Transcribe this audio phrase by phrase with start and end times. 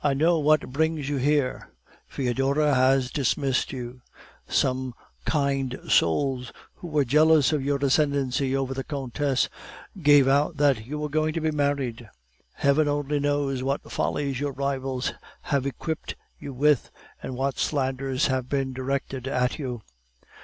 [0.00, 1.70] 'I know what brings you here.
[2.06, 4.00] Foedora has dismissed you.
[4.46, 9.48] Some kind souls, who were jealous of your ascendency over the countess,
[10.00, 12.08] gave out that you were going to be married.
[12.52, 18.48] Heaven only knows what follies your rivals have equipped you with, and what slanders have
[18.48, 19.82] been directed at you.